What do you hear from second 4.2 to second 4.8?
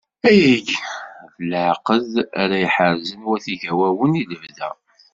i lebda.